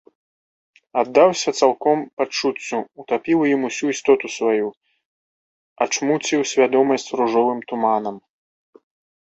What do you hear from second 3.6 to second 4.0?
усю